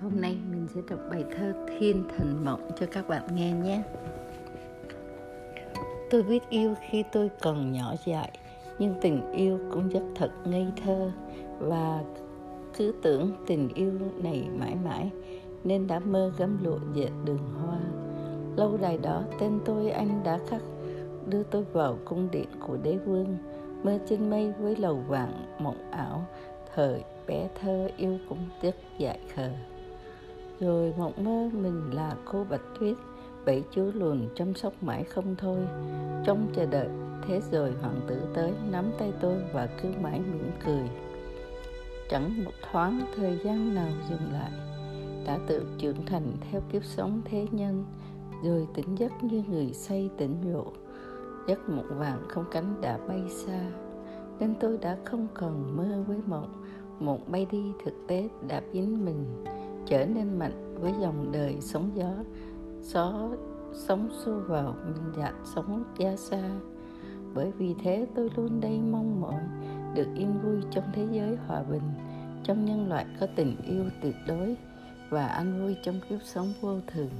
hôm 0.00 0.20
nay 0.20 0.36
mình 0.50 0.66
sẽ 0.74 0.80
đọc 0.90 1.00
bài 1.10 1.24
thơ 1.36 1.52
Thiên 1.66 2.04
Thần 2.16 2.44
Mộng 2.44 2.70
cho 2.80 2.86
các 2.92 3.08
bạn 3.08 3.22
nghe 3.34 3.52
nhé. 3.52 3.82
Tôi 6.10 6.22
biết 6.22 6.42
yêu 6.50 6.74
khi 6.88 7.04
tôi 7.12 7.30
còn 7.40 7.72
nhỏ 7.72 7.94
dại, 8.04 8.30
nhưng 8.78 8.94
tình 9.02 9.32
yêu 9.32 9.58
cũng 9.72 9.88
rất 9.88 10.02
thật 10.14 10.30
ngây 10.44 10.66
thơ 10.84 11.10
và 11.58 12.04
cứ 12.76 12.94
tưởng 13.02 13.32
tình 13.46 13.68
yêu 13.74 13.92
này 14.16 14.48
mãi 14.58 14.76
mãi 14.84 15.10
nên 15.64 15.86
đã 15.86 15.98
mơ 15.98 16.32
gấm 16.38 16.64
lụa 16.64 16.78
dệt 16.94 17.10
đường 17.24 17.50
hoa. 17.60 17.78
Lâu 18.56 18.76
đài 18.76 18.98
đó 18.98 19.22
tên 19.40 19.60
tôi 19.64 19.90
anh 19.90 20.20
đã 20.24 20.38
khắc 20.48 20.62
đưa 21.26 21.42
tôi 21.42 21.64
vào 21.72 21.98
cung 22.04 22.28
điện 22.32 22.48
của 22.60 22.76
đế 22.82 22.96
vương 22.96 23.36
mơ 23.82 23.98
trên 24.08 24.30
mây 24.30 24.52
với 24.58 24.76
lầu 24.76 24.96
vàng 25.08 25.56
mộng 25.58 25.90
ảo 25.90 26.26
thời 26.74 27.04
bé 27.26 27.48
thơ 27.60 27.88
yêu 27.96 28.18
cũng 28.28 28.38
rất 28.62 28.74
dại 28.98 29.18
khờ 29.34 29.50
rồi 30.60 30.94
mộng 30.98 31.24
mơ 31.24 31.50
mình 31.52 31.90
là 31.92 32.16
cô 32.24 32.44
bạch 32.50 32.60
tuyết, 32.80 32.96
bảy 33.44 33.64
chú 33.70 33.90
lùn 33.94 34.28
chăm 34.34 34.54
sóc 34.54 34.72
mãi 34.82 35.04
không 35.04 35.34
thôi. 35.38 35.58
Trong 36.24 36.46
chờ 36.54 36.66
đợi, 36.66 36.88
thế 37.26 37.40
rồi 37.50 37.72
hoàng 37.80 38.00
tử 38.06 38.22
tới, 38.34 38.52
nắm 38.70 38.84
tay 38.98 39.12
tôi 39.20 39.36
và 39.52 39.68
cứ 39.82 39.88
mãi 40.02 40.20
mỉm 40.32 40.50
cười. 40.64 40.90
Chẳng 42.10 42.44
một 42.44 42.50
thoáng 42.70 43.00
thời 43.16 43.38
gian 43.44 43.74
nào 43.74 43.88
dừng 44.10 44.32
lại, 44.32 44.50
đã 45.26 45.38
tự 45.46 45.66
trưởng 45.78 46.06
thành 46.06 46.32
theo 46.50 46.60
kiếp 46.72 46.84
sống 46.84 47.22
thế 47.24 47.46
nhân, 47.50 47.84
rồi 48.44 48.66
tỉnh 48.74 48.98
giấc 48.98 49.12
như 49.24 49.42
người 49.48 49.72
say 49.72 50.10
tỉnh 50.18 50.36
rượu. 50.44 50.72
Giấc 51.48 51.68
mộng 51.68 51.98
vàng 51.98 52.22
không 52.28 52.44
cánh 52.50 52.80
đã 52.80 52.98
bay 53.08 53.22
xa, 53.28 53.60
nên 54.38 54.54
tôi 54.60 54.78
đã 54.78 54.96
không 55.04 55.26
còn 55.34 55.76
mơ 55.76 56.04
với 56.06 56.18
mộng. 56.26 56.62
Mộng 57.00 57.20
bay 57.26 57.46
đi 57.50 57.72
thực 57.84 57.94
tế 58.08 58.28
đã 58.48 58.62
biến 58.72 59.04
mình 59.04 59.44
trở 59.86 60.06
nên 60.06 60.38
mạnh 60.38 60.74
với 60.80 60.92
dòng 61.00 61.32
đời 61.32 61.56
sóng 61.60 61.90
gió. 61.94 62.12
Gió 62.82 63.28
sóng 63.72 64.08
xô 64.24 64.32
vào, 64.48 64.74
mình 64.86 65.12
dạt 65.18 65.34
sóng 65.54 65.84
ra 65.98 66.16
xa. 66.16 66.50
Bởi 67.34 67.52
vì 67.58 67.74
thế 67.82 68.06
tôi 68.14 68.30
luôn 68.36 68.60
đây 68.60 68.80
mong 68.90 69.20
mỏi 69.20 69.40
được 69.94 70.06
yên 70.14 70.40
vui 70.42 70.56
trong 70.70 70.84
thế 70.92 71.06
giới 71.12 71.36
hòa 71.46 71.62
bình, 71.62 71.90
trong 72.44 72.64
nhân 72.64 72.88
loại 72.88 73.06
có 73.20 73.26
tình 73.36 73.56
yêu 73.66 73.84
tuyệt 74.02 74.14
đối 74.28 74.56
và 75.10 75.26
an 75.26 75.62
vui 75.62 75.76
trong 75.82 76.00
kiếp 76.08 76.18
sống 76.22 76.52
vô 76.60 76.78
thường. 76.86 77.10